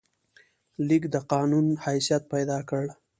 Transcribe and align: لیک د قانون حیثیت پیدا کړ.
لیک 0.87 1.03
د 1.13 1.15
قانون 1.31 1.65
حیثیت 1.85 2.23
پیدا 2.33 2.59
کړ. 2.69 2.83